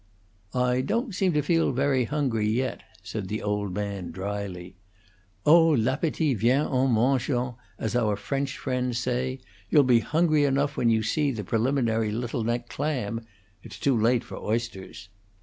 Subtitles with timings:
[0.55, 4.75] "I don't seem to feel very hungry, yet," said they old man, dryly.
[5.45, 9.41] "Oh, 'l'appetit vient en mangeant', as our French friends say.
[9.69, 13.23] You'll be hungry enough when you see the preliminary Little Neck clam.
[13.61, 15.09] It's too late for oysters."